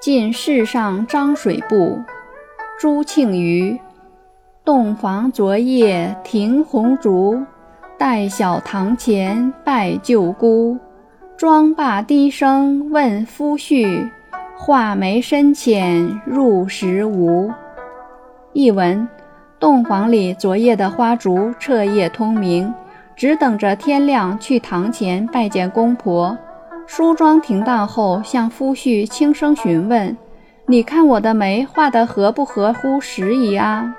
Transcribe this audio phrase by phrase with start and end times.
[0.00, 1.98] 进世上张水部，
[2.78, 3.76] 朱庆余。
[4.64, 7.42] 洞房昨夜停红烛，
[7.98, 10.78] 待晓堂前拜舅姑。
[11.36, 14.08] 妆罢低声问夫婿，
[14.56, 17.50] 画眉深浅入时无。
[18.52, 19.08] 译文：
[19.58, 22.72] 洞房里昨夜的花烛彻夜通明，
[23.16, 26.38] 只等着天亮去堂前拜见公婆。
[26.88, 30.16] 梳妆停当后，向夫婿轻声询问
[30.66, 33.94] ：“你看我的眉画得合不合乎时宜啊？”